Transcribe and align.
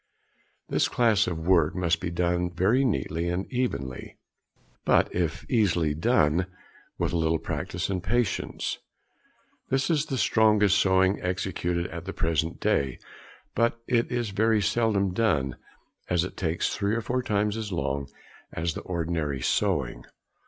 This 0.67 0.87
class 0.87 1.27
of 1.27 1.37
work 1.45 1.75
must 1.75 2.01
be 2.01 2.09
done 2.09 2.49
very 2.49 2.83
neatly 2.83 3.29
and 3.29 3.45
evenly, 3.53 4.17
but 4.83 5.07
it 5.13 5.21
is 5.21 5.45
easily 5.47 5.93
done 5.93 6.47
with 6.97 7.13
a 7.13 7.17
little 7.17 7.37
practice 7.37 7.87
and 7.87 8.01
patience. 8.01 8.79
This 9.69 9.91
is 9.91 10.07
the 10.07 10.17
strongest 10.17 10.79
sewing 10.79 11.21
executed 11.21 11.85
at 11.91 12.05
the 12.05 12.13
present 12.13 12.59
day, 12.59 12.97
but 13.53 13.79
it 13.85 14.11
is 14.11 14.31
very 14.31 14.59
seldom 14.59 15.13
done, 15.13 15.55
as 16.09 16.23
it 16.23 16.35
takes 16.35 16.69
three 16.71 16.95
or 16.95 17.01
four 17.01 17.21
times 17.21 17.55
as 17.55 17.71
long 17.71 18.07
as 18.51 18.73
the 18.73 18.81
ordinary 18.81 19.39
sewing. 19.39 20.05